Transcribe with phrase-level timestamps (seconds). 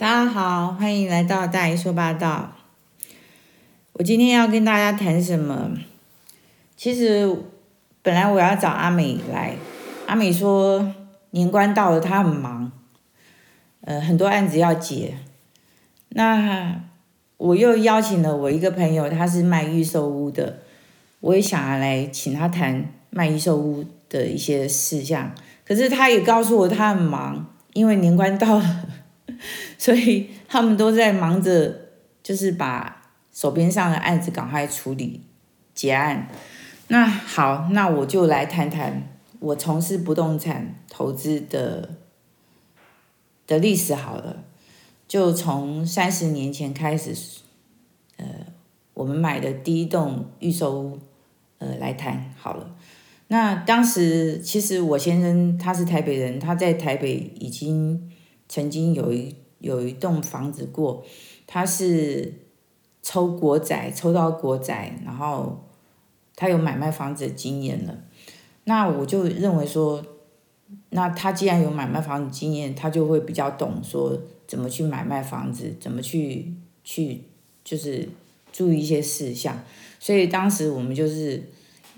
[0.00, 2.52] 大家好，欢迎来到大姨说八道。
[3.92, 5.72] 我今天要跟大家谈什么？
[6.74, 7.30] 其实
[8.00, 9.56] 本来我要找阿美来，
[10.06, 10.94] 阿美说
[11.32, 12.72] 年关到了，她很忙，
[13.82, 15.18] 呃，很多案子要接。
[16.08, 16.80] 那
[17.36, 20.60] 我又邀请了我一个朋友，他是卖预售屋的，
[21.20, 25.34] 我也想要来请他谈卖预售屋的一些事项。
[25.66, 27.44] 可是他也告诉我他很忙，
[27.74, 28.79] 因为年关到了。
[29.80, 31.74] 所以他们都在忙着，
[32.22, 35.22] 就是把手边上的案子赶快处理
[35.74, 36.28] 结案。
[36.88, 41.96] 那好，那我就来谈谈我从事不动产投资的
[43.46, 44.44] 的历史好了。
[45.08, 47.40] 就从三十年前开始，
[48.18, 48.26] 呃，
[48.92, 50.98] 我们买的第一栋预售屋，
[51.56, 52.76] 呃，来谈好了。
[53.28, 58.10] 那当时其实我先生他是台北人，他在台北已经。
[58.52, 61.04] 曾经有一有一栋房子过，
[61.46, 62.34] 他是
[63.02, 65.64] 抽国宅，抽到国宅，然后
[66.34, 67.96] 他有买卖房子的经验了。
[68.64, 70.04] 那我就认为说，
[70.90, 77.22] 那他既然有买卖房子经验，他就会比较懂说怎么去买卖房子，怎么去去
[77.62, 78.08] 就是
[78.52, 79.62] 注意一些事项。
[79.98, 81.42] 所以当时我们就是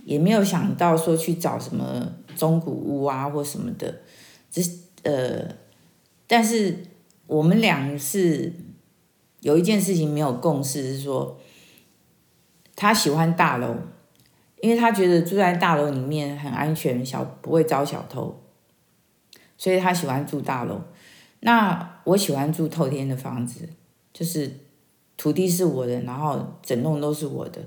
[0.04, 4.00] 也没有想到说去找什么中古屋啊或什么的，
[4.50, 4.62] 只
[5.04, 5.62] 呃。
[6.28, 6.78] 但是
[7.32, 8.52] 我们俩是
[9.40, 11.40] 有一件事情没有共识，是说
[12.76, 13.74] 他喜欢大楼，
[14.60, 18.38] 因为他觉得住在大楼里面很安全，小不会招小偷，
[19.56, 20.82] 所以他喜欢住大楼。
[21.40, 23.66] 那我喜欢住透天的房子，
[24.12, 24.58] 就是
[25.16, 27.62] 土地是我的，然后整栋都是我的，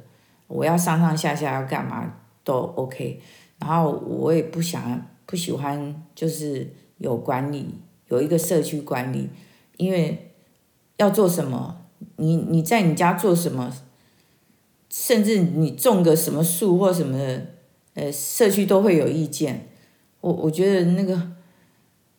[0.46, 3.20] 我要上上下下要干嘛都 OK。
[3.58, 7.80] 然后我也不想不喜欢就是有管理。
[8.08, 9.28] 有一个社区管理，
[9.78, 10.34] 因为
[10.98, 11.82] 要做什么，
[12.16, 13.72] 你你在你家做什么，
[14.90, 17.46] 甚至你种个什么树或什么的，
[17.96, 19.68] 呃，社区都会有意见。
[20.22, 21.20] 我我觉得那个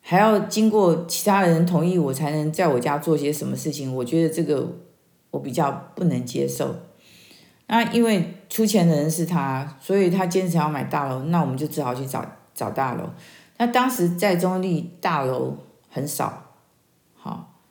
[0.01, 3.95] 还要经过其他人同意，我才能在我家做些什么事情。
[3.95, 4.77] 我觉得这个
[5.31, 6.75] 我比较不能接受。
[7.67, 12.23] 那因为出钱的人是他，所以他坚持要买大楼，那我们就只好去找
[12.53, 13.09] 找大楼。
[13.57, 15.57] 那当时在中坜大楼。
[15.89, 16.46] 很少，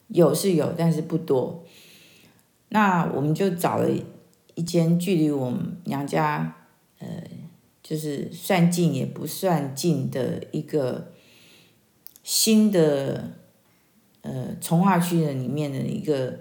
[0.07, 1.63] 有是有，但是不多。
[2.69, 3.89] 那我们就找了
[4.55, 6.55] 一间距离我们娘家，
[6.99, 7.07] 呃，
[7.81, 11.13] 就是算近也不算近的一个
[12.23, 13.31] 新的，
[14.21, 16.39] 呃，从化区的里面的一个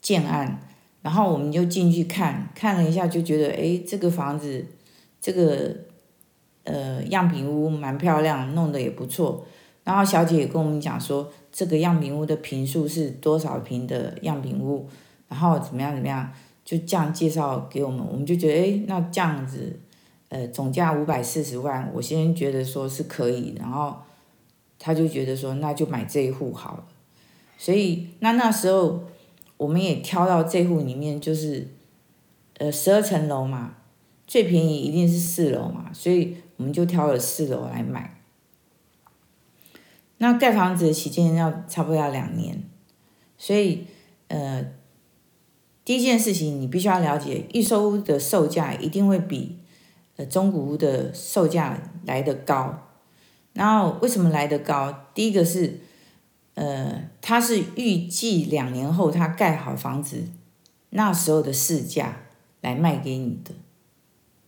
[0.00, 0.66] 建案。
[1.02, 4.66] 然后我们就进去看，看了一下，就觉得，哎，这个房子，
[5.18, 5.74] 这个
[6.64, 9.46] 呃样品屋蛮漂亮，弄得也不错。
[9.90, 14.88] 然后小姐也跟我们讲说，这个样品屋的坪数是多少平的样品屋，
[15.28, 16.32] 然后怎么样怎么样，
[16.64, 19.80] 就这样介绍给我们，我们就觉得，哎，那这样子，
[20.28, 23.96] 呃，总价五百四十万，我先觉得说是可以，然后
[24.78, 26.84] 他就觉得说，那就买这一户好了。
[27.58, 29.02] 所以那那时候
[29.56, 31.66] 我们也挑到这户里面，就是，
[32.58, 33.74] 呃，十二层楼嘛，
[34.28, 38.18] 最便宜一定是四楼嘛，所以我们就挑了四楼来买。
[40.22, 42.62] 那盖房子的期间要差不多要两年，
[43.38, 43.86] 所以
[44.28, 44.66] 呃，
[45.82, 49.56] 第一件事情你必须要了解，预售屋的售价一定会比
[50.16, 52.90] 呃中古屋的售价来得高。
[53.54, 55.06] 然后为什么来得高？
[55.14, 55.80] 第一个是
[56.52, 60.24] 呃，它是预计两年后它盖好房子
[60.90, 62.24] 那时候的市价
[62.60, 63.52] 来卖给你的，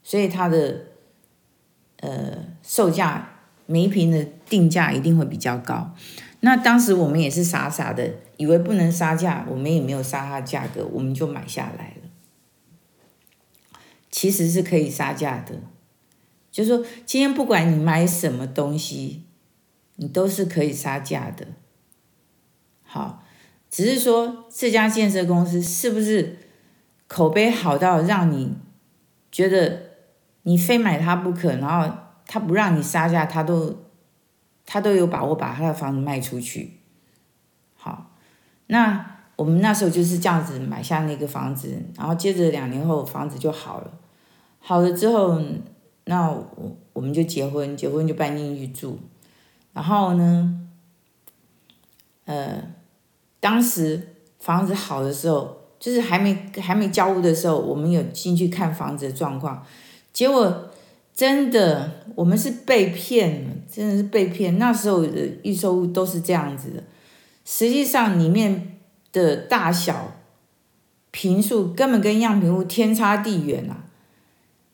[0.03, 0.82] 所以它的
[2.00, 3.31] 呃售价。
[3.72, 5.94] 每一瓶的定价一定会比较高，
[6.41, 12.11] 那当时我们也是傻傻的，以为不能杀价，我们也没有杀它价格，我们就买下来了。
[14.11, 15.55] 其实是可以杀价的，
[16.50, 19.22] 就是说今天不管你买什么东西，
[19.97, 21.47] 你都是可以杀价的。
[22.82, 23.25] 好，
[23.70, 26.37] 只是说这家建设公司是不是
[27.06, 28.55] 口碑好到让你
[29.31, 29.81] 觉得
[30.43, 32.01] 你非买它不可，然后。
[32.32, 33.76] 他不让你杀价，他都
[34.64, 36.79] 他都有把握把他的房子卖出去。
[37.76, 38.12] 好，
[38.69, 43.93] 那我们那时候就是这样子买下那个房子，然后接着两年后房子就好了。
[44.61, 45.38] 好了之后，
[46.05, 48.99] 那我我们就结婚，结婚就搬进去住。
[49.75, 50.58] 然后呢，
[52.25, 52.62] 呃，
[53.40, 59.62] 当时房子好的时候，就是还没还没交屋的时候，我们有进去看房子的状况，
[60.14, 60.70] 结果。
[61.14, 64.59] 真的，我们是被骗了，真的是被骗。
[64.59, 66.82] 那时候的预售屋都是这样子的，
[67.44, 68.79] 实际上里面
[69.12, 70.14] 的大小、
[71.11, 73.85] 坪数根本跟样品屋天差地远啊，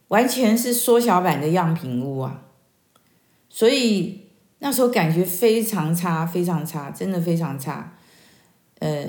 [0.08, 2.44] 完全是缩小版的样品屋啊。
[3.50, 4.20] 所以
[4.60, 7.94] 那时候感觉非常差，非常差，真的非常差。
[8.78, 9.06] 呃，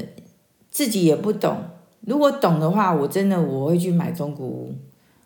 [0.71, 1.63] 自己也不懂。
[2.01, 4.75] 如果懂的话，我真的我会去买中古屋。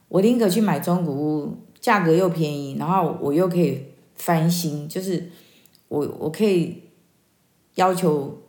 [0.09, 5.30] 我宁可去买中古屋，价格又便宜，然后我又可以翻新，就是
[5.89, 6.81] 我我可以
[7.75, 8.41] 要求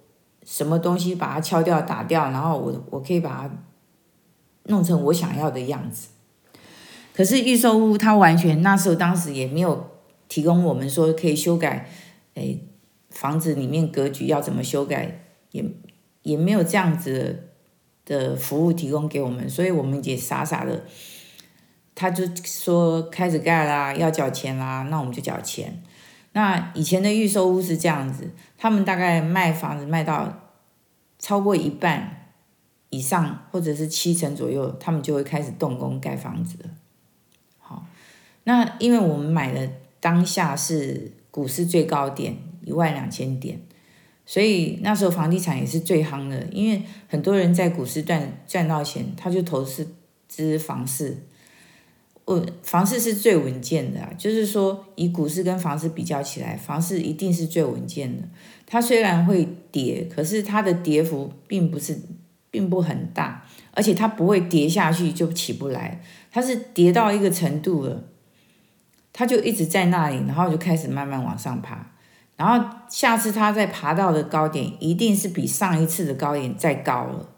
[0.45, 3.51] 什么东西把它敲掉打掉，然后我我可以把它
[4.67, 6.11] 弄成我想要的样子。
[7.13, 9.91] 可是预售屋它完全那时候当时也没有
[10.29, 11.91] 提供我们说可以修改，
[12.35, 12.57] 哎，
[13.11, 15.65] 房子里面格局要怎么修改，也
[16.23, 17.49] 也没有这样子
[18.05, 20.85] 的，的服务提供给我们，所以我们也傻傻的。
[21.95, 25.83] 他就说开始盖啦，要缴钱啦，那我们就缴钱。
[26.33, 30.51] 那以前的预售屋是这样子，他们大概卖房子卖到
[31.21, 32.33] 超过一半
[32.91, 36.59] 以上，或者是七成左右，他们就会开始动工盖房子。
[37.59, 37.87] 好，
[38.43, 39.71] 那因为我们买的
[40.01, 43.61] 当下是股市最高点一万两千点，
[44.27, 49.95] 所以那时候房地产也是最夯的，因为很多人在股市赚赚到钱，他就投资
[50.27, 51.19] 资房市。
[52.27, 58.23] 呃，房市是最稳健的啊，就是说以股市跟房市比较起来，房市一定是最稳健的。
[58.67, 62.01] 它虽然会跌，可是它的跌幅并不是
[62.51, 66.01] 并不很大，而且它不会跌下去就起不来，
[66.33, 68.05] 它是跌到一个程度了，
[69.13, 71.93] 它就一直在那里，然后就开始慢慢往上爬，
[72.37, 77.29] 然后下次它再爬到的高点，一定是比上一次的高点再高了，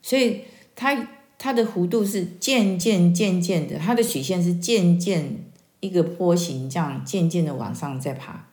[0.00, 0.42] 所以
[0.76, 1.08] 它。
[1.36, 5.44] 它的弧度是渐渐渐渐的，它的曲线是渐渐
[5.80, 8.48] 一个波形，这样渐渐的往上在爬，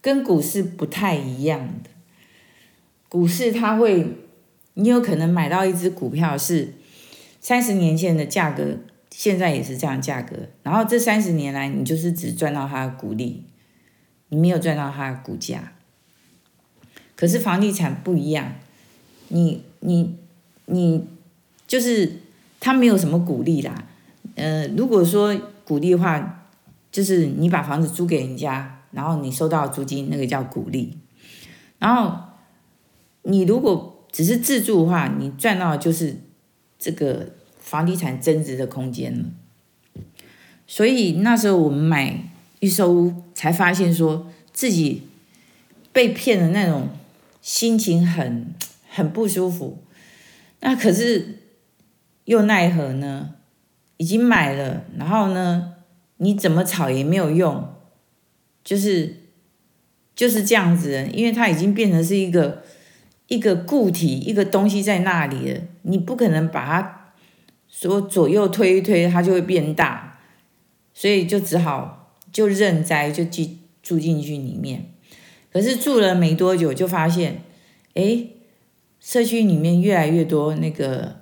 [0.00, 1.90] 跟股市不太一样的。
[3.08, 4.06] 股市它会，
[4.74, 6.74] 你有可能买到一只股票是
[7.40, 8.76] 三十年前的价格，
[9.10, 13.42] 现在也是这样价格，然后这三十年来你就是只赚到它的股利，
[14.28, 15.72] 你没有赚到它的股价。
[17.16, 18.54] 可是房地产不一样，
[19.28, 20.16] 你你
[20.66, 21.06] 你。
[21.70, 22.16] 就是
[22.58, 23.86] 他没有什么鼓励啦，
[24.34, 25.32] 呃，如果说
[25.64, 26.48] 鼓励的话，
[26.90, 30.98] 就是你把房子租给人家，然后你收到租金，那个叫鼓励。
[31.78, 32.12] 然后
[33.22, 36.16] 你如果只是自住的话，你赚到就是
[36.76, 39.26] 这个房地产增值的空间了。
[40.66, 45.04] 所以那时候我们买预售屋，才发现说自己
[45.92, 46.88] 被骗的那种
[47.40, 48.52] 心情很
[48.88, 49.78] 很不舒服。
[50.58, 51.36] 那可是。
[52.30, 53.34] 又奈何呢？
[53.96, 55.72] 已经买了，然后呢，
[56.18, 57.74] 你怎么吵也没有用，
[58.62, 59.16] 就是
[60.14, 62.62] 就是这样子，因为它已经变成是一个
[63.26, 67.12] 一个固体，一个东西在那里了，你不可能把它
[67.68, 70.20] 说左右推一推，它就会变大，
[70.94, 74.92] 所以就只好就认栽，就进住进去里面。
[75.52, 77.42] 可是住了没多久，就发现，
[77.94, 78.28] 哎，
[79.00, 81.18] 社区里面越来越多那个。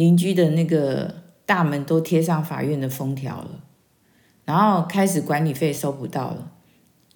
[0.00, 3.60] 邻居的那个大门都贴上法院的封条了，
[4.46, 6.52] 然后开始管理费收不到了，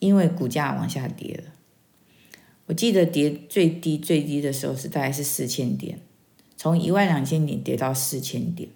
[0.00, 1.44] 因为股价往下跌了。
[2.66, 5.98] 我记得跌最低最低的时候是大概是四千点，
[6.58, 8.68] 从一万两千点跌到四千点。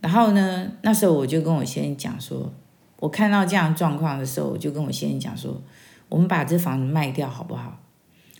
[0.00, 2.52] 然后呢，那时候我就跟我先生讲说，
[2.98, 5.62] 我看到这样状况的时候，我就跟我先生讲说，
[6.08, 7.78] 我们把这房子卖掉好不好？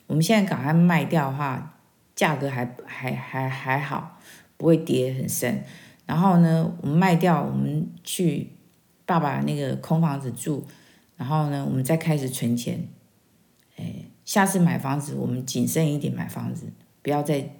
[0.08, 1.76] 我们现在赶快卖掉的话。
[2.18, 4.18] 价格还还还还好，
[4.56, 5.62] 不会跌很深。
[6.04, 8.50] 然后呢，我们卖掉，我们去
[9.06, 10.66] 爸爸那个空房子住。
[11.16, 12.88] 然后呢，我们再开始存钱。
[13.76, 13.94] 哎，
[14.24, 16.66] 下次买房子，我们谨慎一点买房子，
[17.02, 17.50] 不要再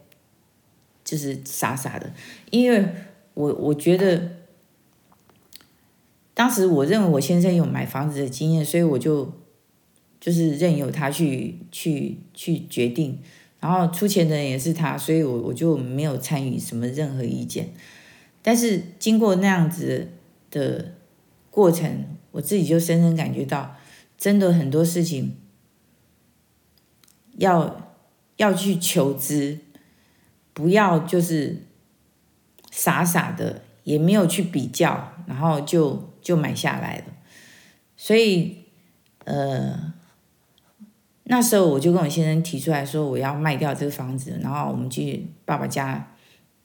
[1.05, 2.13] 就是傻傻的。
[2.51, 2.85] 因为
[3.35, 4.29] 我我觉得，
[6.35, 9.33] 当时我认为我先生有买房子的经验，所以我就
[10.19, 13.21] 就是任由他去去去决定。
[13.61, 17.71] 然后出钱的人也是他，所以我我就没有参与什么任何意见。
[18.41, 20.09] 但是经过那样子
[20.51, 20.95] 的
[21.51, 23.77] 过程，我自己就深深感觉到，
[24.17, 25.37] 真的很多事情
[27.37, 27.93] 要
[28.37, 29.59] 要去求知，
[30.53, 31.65] 不要就是
[32.71, 37.05] 傻傻的，也没有去比较，然后就就买下来了。
[37.97, 38.65] 所以，
[39.25, 39.95] 呃。
[41.31, 46.15] 那时候我就跟我先生提出来说，我要卖掉这个房子，然后我们去爸爸家，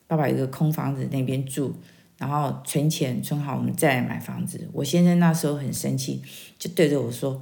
[0.08, 1.76] 爸爸有一个空房子那边住，
[2.18, 4.70] 然后存钱存好，我们再来买房子。
[4.72, 6.22] 我先生那时候很生气，
[6.58, 7.42] 就对着我说：“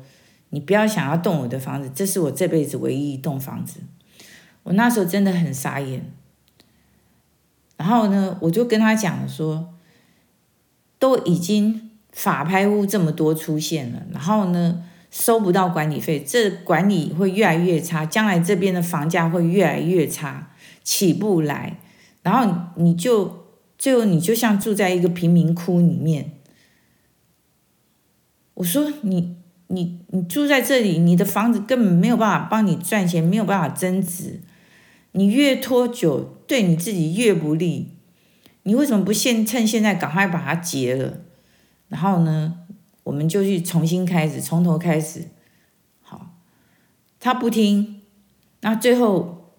[0.49, 3.81] 你不要想要动我的房子，这是我这辈子唯一一栋房子。”
[4.63, 6.11] 我那时候真的很傻眼。
[7.77, 9.73] 然后呢，我就跟他讲说，
[10.97, 20.51] 都已经法拍屋这么多出现了，然后呢，收不到管理费，这管理会越来越差，将来这边的房价会越来越差，
[20.83, 21.77] 起不来。
[22.23, 26.31] 然后你就最后你就像住在一个贫民窟里面。
[28.53, 29.35] 我说你
[29.67, 34.39] 你你住在这里，你的房子根本没有办法帮你赚钱，没有办法增值。
[35.11, 37.89] 你越拖久，对你自己越不利。
[38.63, 41.17] 你为什么不现趁现在赶快把它结了？
[41.89, 42.59] 然后呢，
[43.03, 45.27] 我们就去重新开始，从头开始。
[46.01, 46.27] 好，
[47.19, 48.01] 他不听，
[48.61, 49.53] 那最后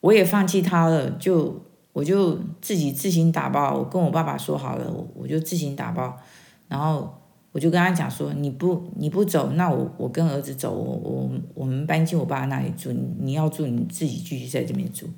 [0.00, 1.62] 我也放弃他了，就
[1.92, 3.78] 我就自己自行打包。
[3.78, 6.16] 我跟我爸爸说好了，我我就自行打包，
[6.68, 7.16] 然后。
[7.52, 12.92] 我就跟他讲说，你不你不走，那我我跟儿子走，我我我们搬进我爸那里住。
[12.92, 15.08] 你你要住，你自己继续在这边住。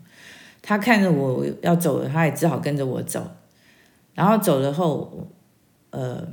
[0.62, 3.22] 他看着我要走了，他也只好跟着我走。
[4.14, 5.28] 然后走了后，
[5.90, 6.26] 呃，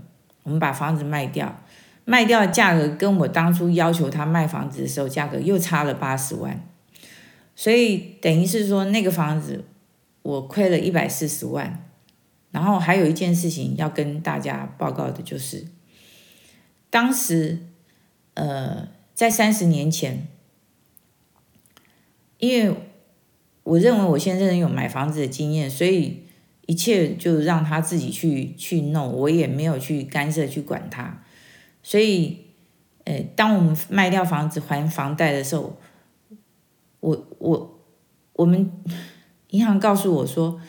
[0.49, 1.61] 我们把房子卖掉，
[2.05, 6.67] 卖掉的价格跟我当初要求他卖房子的时候价格又差了八十万，
[7.55, 9.63] 所以等于是说那个房子
[10.23, 11.85] 我亏了一百四十万。
[12.49, 15.67] 然后还有一件事情要跟大家报告的就是。
[16.89, 17.59] 当时，
[18.33, 20.27] 呃，在三十年前，
[22.39, 22.75] 因为
[23.61, 26.23] 我认为我先生有买房子的经验，所以
[26.69, 31.23] 一切就让他自己去去弄，我也没有去干涉去管他。
[31.81, 32.45] 所以，
[33.05, 35.79] 呃，当我们卖掉房子还房贷的时候，
[36.99, 37.79] 我我
[38.33, 38.71] 我们
[39.47, 40.61] 银行告诉我说，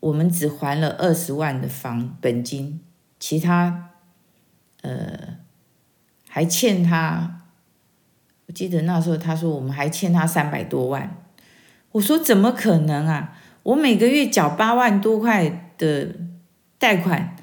[0.00, 2.80] 我们只还了二十万的房本金，
[3.20, 3.90] 其他，
[4.82, 5.36] 呃。
[6.28, 7.44] 还欠他，
[8.46, 11.24] 我记得那时候他说我们还欠他三百多万，
[11.92, 13.38] 我说怎么可能啊？
[13.66, 16.14] 我每个月缴八万多块的
[16.78, 17.36] 贷款，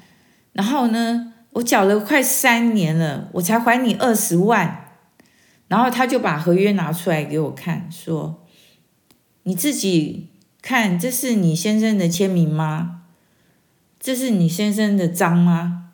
[0.54, 4.92] 然后呢，我缴了快三年了，我才还你二十万，
[5.68, 8.42] 然后他就把合约拿出来给我看，说
[9.42, 10.30] 你自己
[10.62, 13.02] 看，这是你先生的签名吗？
[14.00, 15.90] 这是你先生的章吗？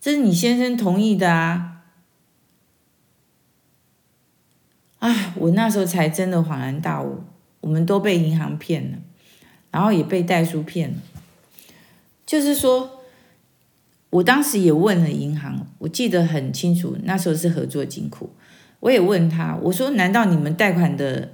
[0.00, 1.82] 这是你先生同意的啊！
[5.00, 7.24] 啊，我那时候才真的恍然大悟，
[7.66, 8.98] 我们都被银行骗了，
[9.72, 10.94] 然后也被代书骗了。
[12.24, 13.02] 就是说，
[14.10, 18.30] 我当时也问了银行，我记得很清楚，那时候是合作金库，
[18.78, 21.32] 我也问他，我说：“难道你们贷款的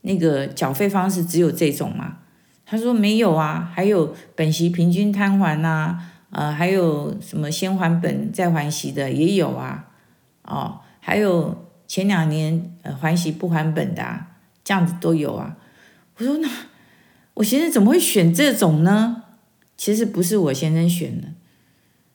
[0.00, 2.18] 那个缴费方式只有这种吗？”
[2.66, 9.90] 他说：“没有啊，还有本息平均摊还呐。”呃，还有什么先还本再还息的也有啊，
[10.44, 14.31] 哦，还有前两年呃还息不还本的啊，
[14.64, 15.56] 这样子都有啊。
[16.16, 16.48] 我说那
[17.34, 19.24] 我先生怎么会选这种呢？
[19.76, 21.28] 其实不是我先生选的，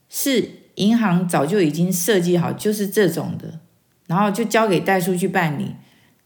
[0.09, 3.59] 是银行早就已经设计好就是这种的，
[4.05, 5.75] 然后就交给代书去办理。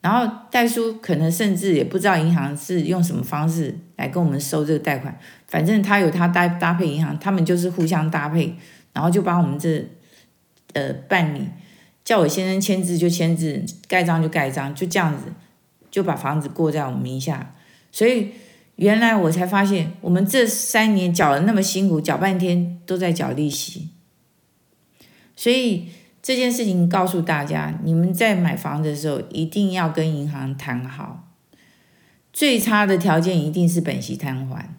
[0.02, 5.16] 然后代书可能甚至也不知道银行是用什么方式来跟我们收这个贷款，
[5.48, 8.56] 反正他有他搭搭配银行，他们就是互相搭配，
[8.94, 9.88] 然后就把我们这
[10.74, 11.48] 呃办理，
[12.04, 15.26] 叫我先生签字就签字，盖章就盖章，就这样子
[15.92, 17.54] 就把房子过在我名下。
[17.92, 18.30] 所以
[18.78, 23.90] 原来我才发现，我们这三年缴了那么辛苦，缴半天都在缴利息，
[25.36, 25.90] 所以。
[26.24, 31.28] 这件事情告诉大家，你们在买房子的时候一定要跟银行谈好，
[32.32, 34.70] 最差的条件一定是本息摊还。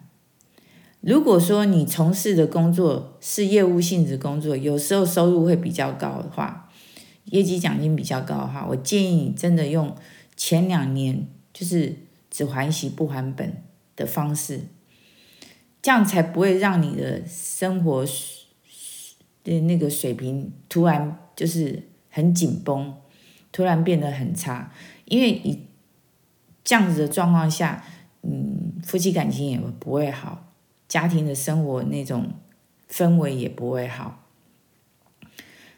[1.01, 6.69] 如果说你从事的工作是业务性质工作，有时候收入会比较高的话，
[7.25, 9.93] 业绩奖金比较高的话，我建议你真的用
[10.45, 11.95] 前两年就是
[12.29, 13.63] 只还息不还本
[13.95, 14.59] 的方式，
[15.81, 18.05] 这样才不会让你的生活
[19.45, 21.17] 的那个水平突然。
[21.35, 21.81] 就是
[22.11, 22.93] 很紧绷，
[23.51, 24.71] 突然变得很差，
[25.05, 25.65] 因为你
[26.63, 27.83] 这样子的状况下，
[28.21, 30.51] 嗯，夫妻感情也不会好，
[30.87, 32.33] 家庭的生活那种
[32.87, 34.27] 氛围也不会好。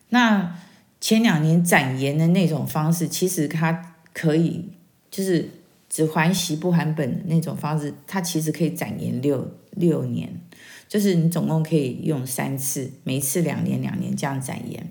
[0.09, 0.59] 那
[0.99, 4.63] 前两年展延的那种方式，其实它可以
[5.11, 5.49] 就是
[5.89, 10.41] 只还息不还本的那种方式，它其实可以展延六六年，
[10.87, 14.87] 就是你总共可以用三次，每次两年两年这样展延。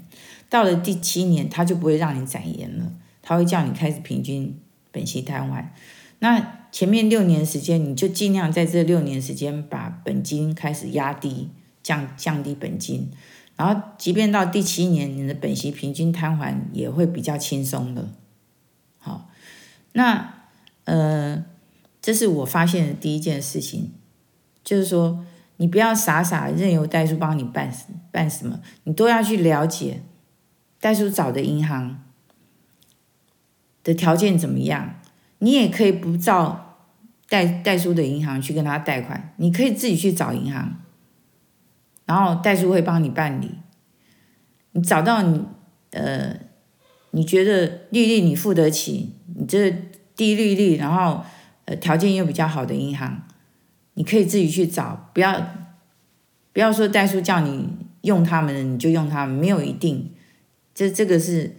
[0.50, 4.54] 到了第七年，他就不会让你展延了，他会叫你开始平均
[4.92, 5.74] 本息摊还。
[6.18, 11.48] 那前面六年时间，你就尽量在这六年时间把本金开始压低，
[11.82, 13.10] 降降低本金。
[13.56, 18.08] 然后，即便到第七年，你的本息平均摊还也会比较轻松的。
[19.96, 20.34] 那
[20.84, 21.44] 呃，
[22.00, 23.92] 这是我发现的第一件事情，
[24.62, 25.24] 就是说，
[25.56, 27.72] 你不要傻傻任由代书帮你办
[28.12, 30.02] 办什么，你都要去了解
[30.78, 32.04] 代书找的银行
[33.82, 34.96] 的条件怎么样。
[35.38, 36.78] 你也可以不照
[37.28, 40.80] 代代书的银行去跟他贷款，你可以自己去找银行，
[42.06, 43.58] 然后代书会帮你办理。
[44.72, 45.44] 你找到你
[45.90, 46.36] 呃，
[47.14, 49.70] 你觉得利率你付得起，你这
[50.16, 51.24] 低利率，然后
[51.64, 53.22] 呃条件又比较好的银行，
[53.94, 55.54] 你可以自己去找，不要
[56.52, 57.68] 不要说代书叫你
[58.02, 60.10] 用他们你就用他们，没有一定，
[60.74, 61.54] 这这个是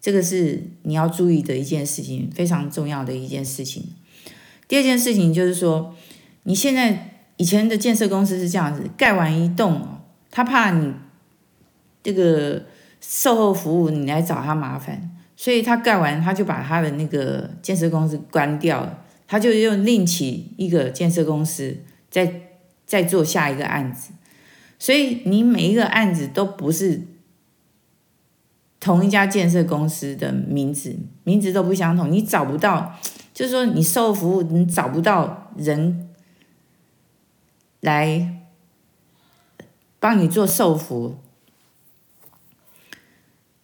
[0.00, 3.84] 这个是你要注意的一件事情，非常重要的一件事情。
[4.66, 5.94] 第二件事情就是说，
[6.42, 10.00] 你现在以前的建设公司是这样子，盖完一栋，
[10.30, 10.92] 他怕你。
[12.00, 12.64] 这个
[13.00, 21.76] 售后服务，你来找他麻烦，所以他盖完，他就把他的那个建设公司关掉了，他就又另起一个建设公司，
[22.10, 22.42] 再
[22.84, 24.12] 再做下一个案子，
[24.78, 27.02] 所以你每一个案子都不是
[28.80, 32.94] 同一家建设公司的名字，名字都不相同，你找不到，
[33.32, 36.08] 就是说你售后服务你找不到人
[37.80, 38.40] 来
[40.00, 41.16] 帮你做售后服务。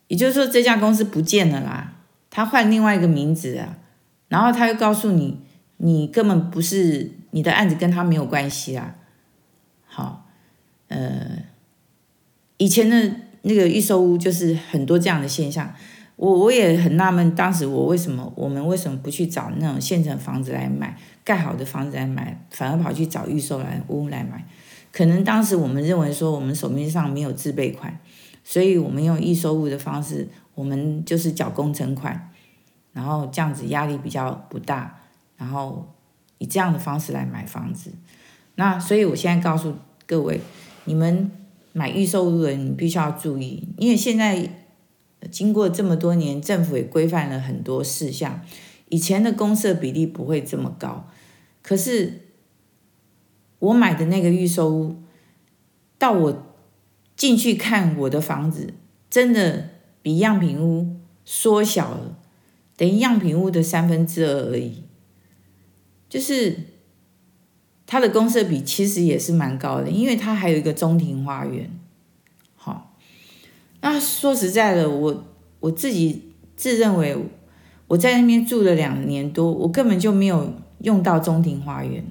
[0.08, 1.94] 也就是说，这家公司不见了啦，
[2.30, 3.78] 他换另外一个名字啊，
[4.28, 5.38] 然后他又告诉你，
[5.78, 8.94] 你根本不是你的案子跟他没有关系啊。
[9.86, 10.26] 好，
[10.88, 11.38] 呃，
[12.58, 15.74] 以前的那个预售屋就是很多这样的现象，
[16.16, 24.44] 我我也很纳闷，当时我为什么我们为什么不去找那种现成房子来买，盖好的房子来买，反而跑去找预售来屋来买？
[24.92, 27.98] 可能当时我们认为说，我们手面上没有自备款。
[28.46, 32.30] 所以我们用预收入的方式，我们就是缴工程款，
[32.92, 35.00] 然后这样子压力比较不大，
[35.38, 35.90] 然后
[36.36, 37.90] 以这样的方式来买房子。
[38.56, 39.74] 那所以我现在告诉
[40.06, 40.42] 各位，
[40.84, 41.30] 你们
[41.72, 44.48] 买预售入的，你必须要注意，因为现在
[45.30, 48.42] 经过这么多年，政府也规范了很多事项，
[48.90, 51.08] 以前的公设比例不会这么高，
[51.62, 52.28] 可是
[53.58, 54.96] 我买的那个预售屋，
[55.98, 56.46] 到我。
[57.16, 58.74] 进去看我的房子，
[59.08, 59.70] 真的
[60.02, 62.18] 比样品屋缩小了，
[62.76, 64.82] 等于样品屋的三分之二而已。
[66.08, 66.56] 就是
[67.86, 71.70] 它的公设比其实也是蛮高的，因为它还有一个中庭花园。
[72.54, 72.96] 好，
[73.80, 75.24] 那说实在的，我
[75.60, 77.16] 我自己自认为
[77.88, 82.04] 我在那边住了两年多，我根本就没有用到中庭花园，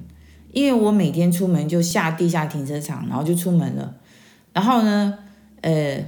[0.52, 3.96] 因为我每天出门就下地下停车场，然后就出门了。
[4.54, 5.18] 然后呢，
[5.62, 6.02] 呃，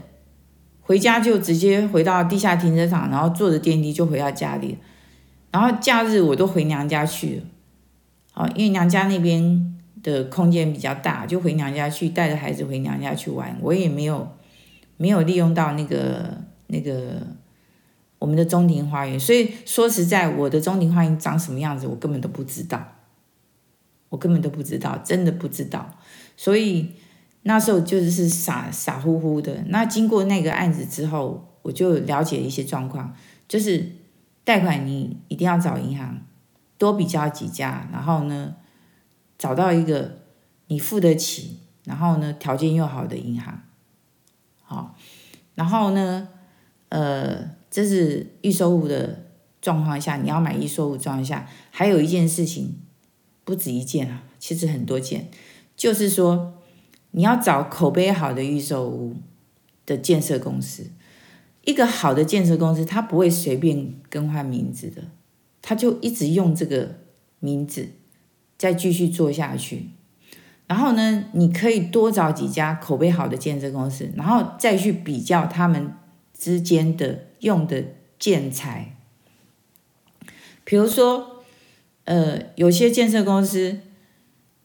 [0.80, 4.78] 回家就直接回到地下停车场，然后坐着电梯就回到家里。
[5.50, 7.42] 然后假日我都回娘家去了，
[8.32, 13.58] 好，因为娘家那边的空间比较大，就回娘家去，带着孩子回娘家去玩。
[13.60, 14.30] 我也没有
[14.96, 17.26] 没有利用到那个那个
[18.20, 22.92] 我们的中庭花园，所以说实在，我的中庭花园长什么样子，我根本都不知道，
[24.10, 25.98] 我根本都不知道，真的不知道，
[26.36, 26.92] 所以。
[27.48, 29.62] 那时候就是傻傻乎乎的。
[29.68, 33.14] 那经过那个案子之后，我就了解一些状况，
[33.46, 33.92] 就是
[34.42, 36.18] 贷款你一定要找银行，
[36.76, 38.56] 多比较几家，然后呢，
[39.38, 40.18] 找到一个
[40.66, 43.62] 你付得起，然后呢，条件又好的银行。
[44.64, 44.96] 好，
[45.54, 46.26] 然后呢，
[46.88, 49.26] 呃，这是预售屋的
[49.62, 52.80] 状况下，你要买预售屋状况下，还有一件事情，
[53.44, 55.30] 不止一件啊，其实很多件，
[55.76, 56.54] 就是说。
[57.16, 59.16] 你要找口碑好的预售屋
[59.86, 60.90] 的建设公司，
[61.64, 65.04] 一个好的建设公司，他不会随便更换名字的，
[65.62, 66.98] 他就一直用这个
[67.40, 67.88] 名字
[68.58, 69.88] 再继续做下去。
[70.66, 75.94] 然后呢，你可以多找几家口碑好的建设公司，然后再去比较他们
[76.38, 77.82] 之间的用的
[78.18, 78.94] 建材。
[80.64, 81.42] 比如说，
[82.04, 83.78] 呃，有些建设公司，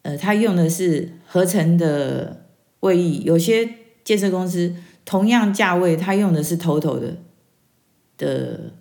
[0.02, 2.41] 呃，他用的是合成的。
[2.82, 3.68] 卫浴，有些
[4.04, 7.18] 建设公司同样价位，他用的是 TOTO 的
[8.18, 8.74] 的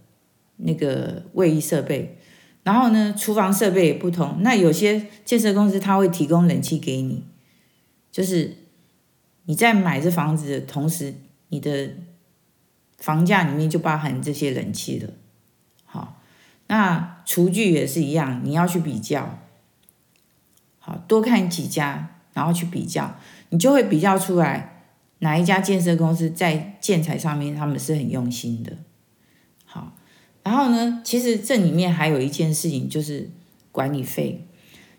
[0.57, 2.19] 那个卫浴设备，
[2.63, 4.39] 然后呢，厨房设备也不同。
[4.41, 7.25] 那有些建设公司他会提供冷气给你，
[8.13, 8.57] 就是
[9.45, 11.15] 你在买这房子的同时，
[11.49, 11.91] 你的
[12.99, 15.11] 房价里面就包含这些冷气了。
[15.85, 16.21] 好，
[16.67, 19.41] 那厨具也是一样，你要去比较，
[20.79, 23.17] 好，多看几家，然后去比较。
[23.51, 24.85] 你就会比较出来
[25.19, 28.73] 哪一家建设公司在建材上面他们是很用心的。
[29.65, 29.93] 好，
[30.43, 33.29] 然后呢，其实这里面还有一件事情，就是
[33.73, 34.47] 管理费。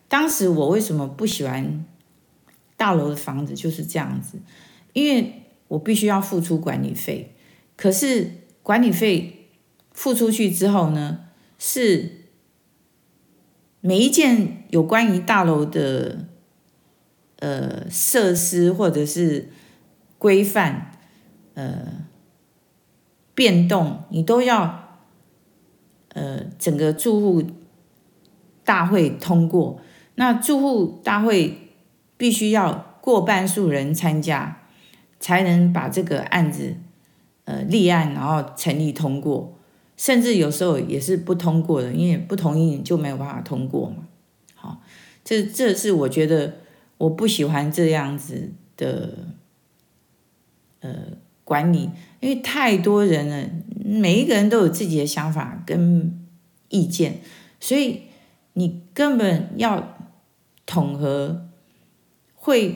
[0.07, 1.85] 当时我为什么不喜欢
[2.75, 4.39] 大楼的房子，就是这样子，
[4.91, 7.33] 因为我必须要付出管理费。
[7.77, 9.47] 可是管理费
[9.93, 11.19] 付出去之后呢，
[11.57, 12.27] 是
[13.79, 16.27] 每一件有关于大楼的
[17.41, 19.49] 呃设施或者是
[20.17, 20.93] 规范
[21.55, 22.07] 呃
[23.35, 24.79] 变动，你都要。
[26.13, 27.41] 呃，整个住户
[28.65, 29.79] 大会通过，
[30.15, 31.71] 那住户大会
[32.17, 34.63] 必须要过半数人参加，
[35.21, 36.75] 才能把这个案子
[37.45, 39.57] 呃立案，然后成立通过。
[39.95, 44.03] 甚至有时候也是不通过的，因为不同意就没有办法通过嘛。
[44.53, 44.81] 好，
[45.23, 46.55] 这这是我觉得
[47.01, 49.27] 我不喜欢这样子的
[50.81, 53.49] 呃管理，因为太多人了。
[53.83, 56.25] 每一个人都有自己的想法跟
[56.69, 57.19] 意见，
[57.59, 58.03] 所以
[58.53, 59.97] 你根本要
[60.67, 61.49] 统合
[62.35, 62.75] 会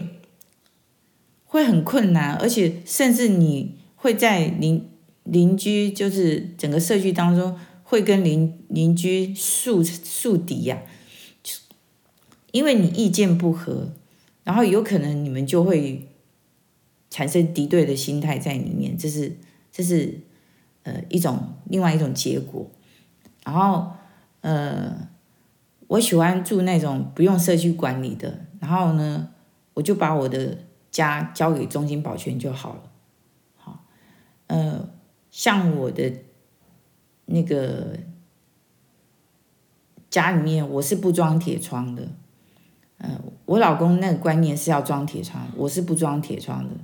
[1.46, 4.90] 会很困难，而且甚至你会在邻
[5.24, 10.82] 邻居，就是整个社区当中会跟邻邻居树树敌呀，
[12.52, 13.94] 因为你意见不合，
[14.46, 16.08] 然后有可能你们就会
[17.10, 19.36] 产生敌对的心态在里面，这是
[19.70, 20.22] 这是。
[20.88, 22.70] 呃，一种另外一种结果，
[23.44, 23.92] 然后
[24.42, 25.10] 呃，
[25.88, 29.30] 我喜欢住那种不用社区管理的，然后呢，
[29.74, 30.60] 我就把我的
[30.92, 32.84] 家交给中心保全就好了。
[33.56, 33.84] 好，
[34.46, 34.88] 呃，
[35.32, 36.14] 像我的
[37.26, 37.98] 那个
[40.12, 42.10] 家里面，我是不装铁窗的。
[42.98, 46.76] 呃，我老公那个观念是要装铁窗，我是不装铁窗的。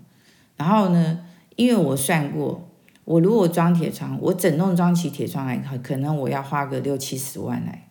[0.57, 2.67] 然后呢，因为我算过。
[3.03, 7.89] 我如果装铁窗，我整栋装起铁窗来，可能我要花个六七十万来。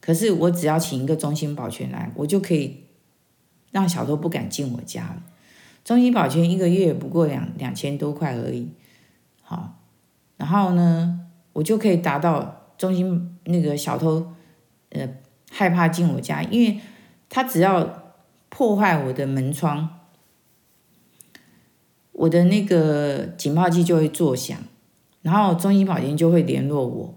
[0.00, 2.84] 可是我只要请一个中心保全来，我就可以
[3.70, 5.22] 让小偷不敢进我家了。
[5.84, 8.68] 中心保全一个月不过两两千多块而已，
[9.40, 9.78] 好，
[10.36, 11.20] 然后呢，
[11.52, 14.32] 我就可以达到中心那个小偷
[14.90, 15.08] 呃
[15.50, 16.80] 害怕进我家，因为
[17.30, 18.14] 他只要
[18.50, 19.96] 破坏我的门窗。
[22.12, 24.58] 我的那个警报器就会作响，
[25.22, 27.14] 然后中兴保全就会联络我，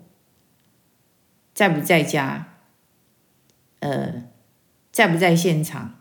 [1.54, 2.54] 在不在家，
[3.82, 4.24] 呃，
[4.94, 5.96] 在不在现场，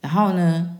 [0.00, 0.78] 然后呢，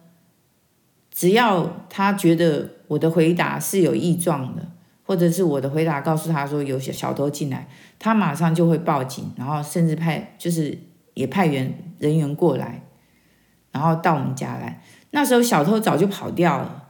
[1.10, 4.68] 只要他觉得我的回答是有异状的，
[5.02, 10.78] 或者是我的回答告诉他说有小小偷进来，他马上就会报警，然后甚至派就是
[11.14, 12.86] 也派员人员过来，
[13.70, 14.82] 然后到我们家来。
[15.10, 16.88] 那时候小偷早就跑掉了。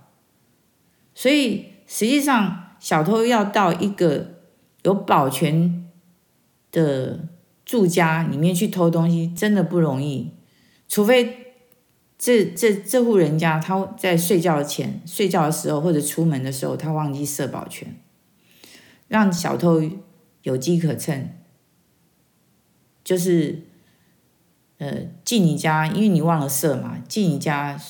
[1.15, 4.41] 所以，实际上，小偷要到一个
[4.83, 5.91] 有保全
[6.71, 7.29] 的
[7.65, 10.33] 住家里面去偷东西，真的不容易。
[10.89, 11.55] 除非
[12.19, 17.95] 这这这户人家他在睡觉前、睡觉的时候或者出门的时候，他忘记设保全，
[19.09, 19.83] 让小偷
[20.43, 21.31] 有机可乘，
[23.05, 23.63] 就是
[24.83, 27.81] 呃进你家，因为你忘了设嘛，进你家，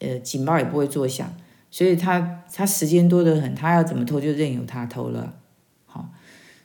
[0.00, 1.34] 呃警报也不会作响。
[1.70, 5.32] 所以他他时间多得很，他要怎么偷就任由他偷了，
[5.86, 6.10] 好，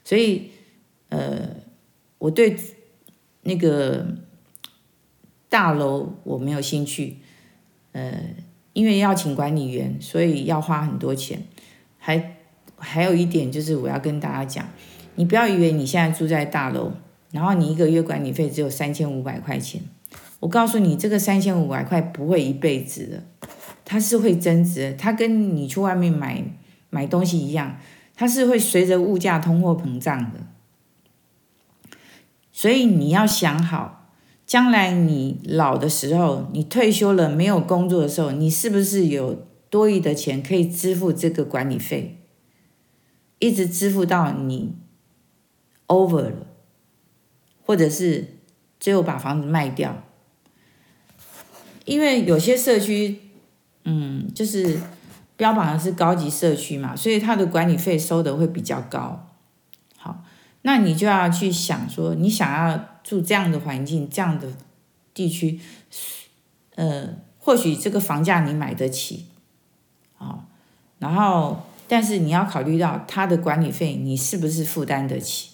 [0.04, 0.52] 所以
[1.08, 1.48] 呃，
[2.18, 2.58] 我对
[3.44, 4.06] 那个
[5.48, 7.20] 大楼我没有兴趣，
[7.94, 8.20] 呃，
[8.74, 11.42] 因为要请管理员，所以要花很多钱，
[11.98, 12.36] 还
[12.76, 14.68] 还有一点就是我要跟大家讲，
[15.16, 16.92] 你不要以为你现在住在大楼，
[17.32, 19.82] 然后你一个月管理费只有三千五百块钱，
[20.40, 23.24] 我告诉你，这个三千五百块不会一辈子的。
[23.90, 26.44] 它是会增值的，它跟你去外面买
[26.90, 27.78] 买东西一样，
[28.16, 30.42] 它是会随着物价通货膨胀的。
[32.52, 34.10] 所以你要想好，
[34.46, 42.18] 将来你老的时候，你退休了没有工作的时候，你是不是有多余的钱可以支付这个管理费，
[43.40, 44.76] 一直支付到你
[45.88, 46.47] over 了，
[47.68, 48.40] 或者是
[48.80, 50.02] 最后把房子卖掉？
[51.86, 53.20] 因为有些社区。
[53.90, 54.78] 嗯，就是
[55.38, 59.30] 标榜的是高级社区嘛，所以它的管理费收的会比较高。
[59.96, 60.26] 好，
[60.64, 64.50] 那你就要去想说，你想要住这样的环境、这样的
[65.14, 65.62] 地区，
[66.76, 69.28] 呃，或许这个房价你买得起，
[70.18, 70.44] 啊，
[71.00, 75.52] 然后，但是你要考虑到它的管理费，你是不是负担得起？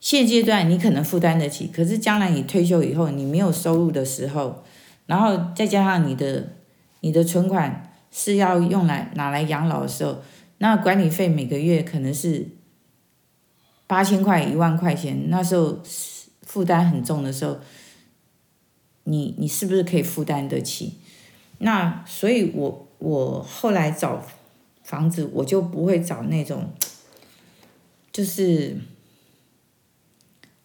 [0.00, 4.64] 现阶段你可能负担得起，可是将来你退休以后，你没有收入的时候，
[5.06, 6.54] 然后再加上你的。
[7.02, 10.18] 你的存款是要用来拿来养老的时候，
[10.58, 12.46] 那管理费每个月可能是
[13.86, 15.80] 八千块、一万块钱，那时候
[16.42, 17.58] 负担很重的时候，
[19.04, 20.98] 你你是不是可以负担得起？
[21.60, 24.22] 那所以我我后来找
[24.82, 26.68] 房子，我就不会找那种，
[28.12, 28.76] 就是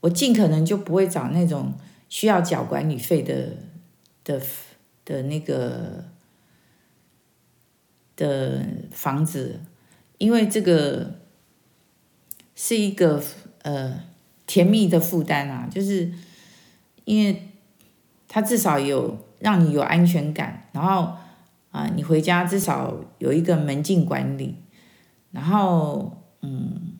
[0.05, 1.73] 我尽可能就不会找那种
[2.09, 3.57] 需要缴管理费的
[4.23, 4.39] 的
[5.03, 6.05] 的那个
[8.15, 9.59] 的房子，
[10.19, 11.15] 因为这个
[12.55, 13.19] 是一个
[13.63, 14.03] 呃
[14.45, 16.13] 甜蜜的负担啊，就是
[17.05, 17.49] 因为
[18.27, 21.17] 它至少有让你有安全感，然后。
[21.71, 24.55] 啊，你回家至少有一个门禁管理，
[25.31, 26.94] 然后嗯，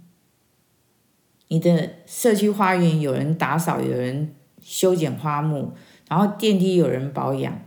[1.47, 5.73] 你的社区花园有人打扫，有人修剪花木，
[6.10, 7.62] 然后电梯有人保养，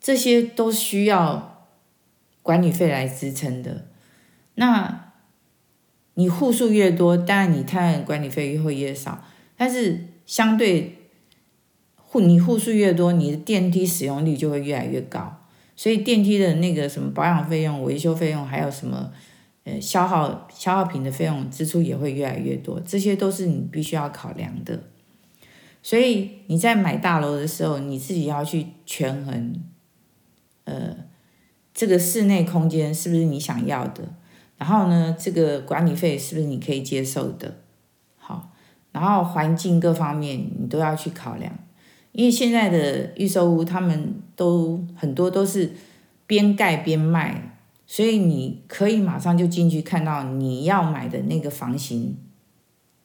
[0.00, 1.68] 这些都需要
[2.42, 3.86] 管理费来支撑的。
[4.54, 5.12] 那
[6.14, 9.24] 你户数越多，当然你看管理费会越少，
[9.56, 11.10] 但是相对
[11.96, 15.42] 户你户数越多，你的电梯使用率就会越来越高。
[15.74, 19.12] 所以电梯的那个什么保养费用、维修费用，还有什么
[19.66, 24.84] 呃消耗消耗品的费用支出也会越来越多，这些都是你必须要考量的。
[25.82, 29.54] 所以你在买大楼的时候，你自己要去权衡，
[30.64, 30.96] 呃，
[31.74, 34.02] 这个室内空间是不是你想要的？
[34.56, 37.56] 然后呢，这个管理费是不是你可以接受的？
[38.16, 38.50] 好，
[38.92, 41.52] 然后环境各方面你都要去考量。
[42.12, 45.70] 因为现在的预售屋，他们都很多都是
[46.26, 47.55] 边盖边卖，
[47.86, 52.18] 所以你可以马上就进去看到你要买的那个房型，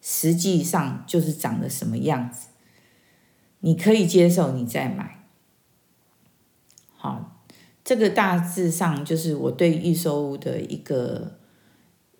[0.00, 2.48] 实际上就是长得什么样子，
[3.60, 5.24] 你可以接受，你再买。
[6.96, 7.44] 好，
[7.84, 11.38] 这个大致上就是我对预售屋的一个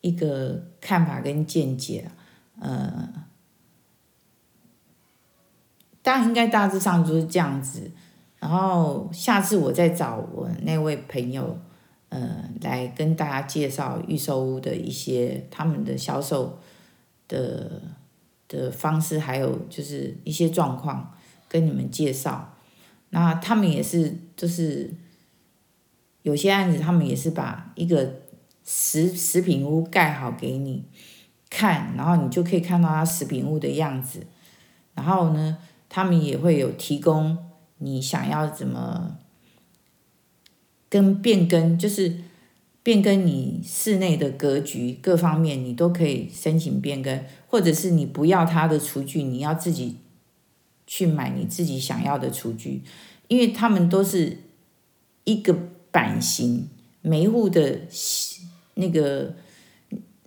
[0.01, 2.11] 一个看法跟见解，
[2.61, 3.27] 呃。
[6.05, 7.93] 大家应该大致上就是这样子，
[8.41, 11.57] 然后下次我再找我那位朋友，
[12.13, 16.59] 呃，来跟大家介绍预售屋的一些他们的销售
[17.27, 17.81] 的
[18.47, 21.15] 的方式，还有就是一些状况
[21.49, 22.55] 跟你们介绍。
[23.09, 24.93] 那他们也是，就是
[26.21, 28.21] 有些案子，他们也是把一个
[28.63, 30.85] 食食品屋盖好给你
[31.49, 34.27] 看，然后你就可以看到它食品屋的样子，
[34.95, 35.57] 然后呢，
[35.89, 37.39] 他们也会有提供
[37.79, 39.17] 你想要怎么
[40.93, 42.19] 跟变更，就是
[42.83, 49.97] 变更你室内的格局各方面，你都可以申请变更，或者是你不要他的厨具，你要自己
[50.87, 52.83] 去买你自己想要的厨具，
[53.29, 54.37] 因为他们都是
[55.25, 55.57] 一个
[55.91, 56.69] 版型，
[57.01, 57.81] 每一户的
[58.75, 59.35] 那个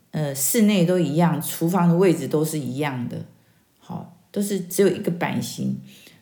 [0.09, 3.25] 呃室内都一样，厨房的位置都是一样的，
[3.77, 4.13] 好。
[4.31, 5.79] 都是只有一个版型，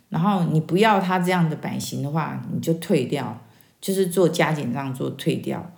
[0.09, 3.42] 然后你不要它这样的版型的话，你就退掉，
[3.83, 5.73] 就是做加减账做退掉，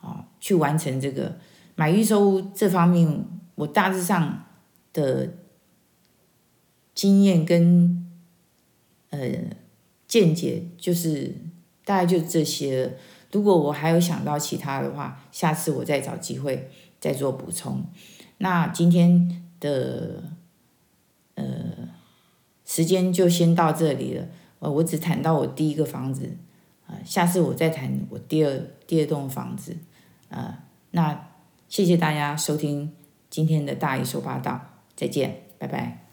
[0.00, 1.36] 啊，去完成这个
[1.74, 3.24] 买预售屋这方面，
[3.56, 4.46] 我大致上
[4.92, 5.34] 的
[6.94, 8.08] 经验跟
[9.10, 9.18] 呃
[10.06, 11.34] 见解就是
[11.84, 12.96] 大概就这些。
[13.32, 17.84] 如果我还有想到其他的话，下次我再找机会再做补充。
[18.38, 20.22] 那今天的。
[21.40, 21.46] 呃，
[22.64, 24.26] 时间就先到这里了。
[24.58, 26.36] 呃，我只谈到我第一个房子，
[26.88, 29.76] 呃，下次我再谈我第二第二栋房子。
[30.30, 30.58] 呃，
[30.90, 31.28] 那
[31.68, 32.92] 谢谢大家收听
[33.30, 34.60] 今天的大姨说八道，
[34.96, 36.07] 再见，拜拜。